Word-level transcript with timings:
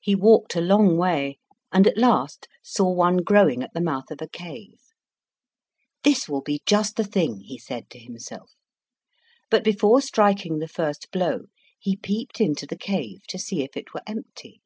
He 0.00 0.14
walked 0.14 0.54
a 0.54 0.60
long 0.60 0.96
way, 0.96 1.40
and 1.72 1.84
at 1.88 1.98
last 1.98 2.46
saw 2.62 2.88
one 2.88 3.16
growing 3.16 3.64
at 3.64 3.74
the 3.74 3.80
mouth 3.80 4.12
of 4.12 4.22
a 4.22 4.28
cave. 4.28 4.78
"This 6.04 6.28
will 6.28 6.40
be 6.40 6.62
just 6.66 6.94
the 6.94 7.02
thing," 7.02 7.40
he 7.40 7.58
said 7.58 7.90
to 7.90 7.98
himself. 7.98 8.52
But, 9.50 9.64
before 9.64 10.02
striking 10.02 10.60
the 10.60 10.68
first 10.68 11.10
blow, 11.10 11.46
he 11.76 11.96
peeped 11.96 12.40
into 12.40 12.64
the 12.64 12.78
cave 12.78 13.22
to 13.26 13.40
see 13.40 13.64
if 13.64 13.76
it 13.76 13.92
were 13.92 14.02
empty. 14.06 14.60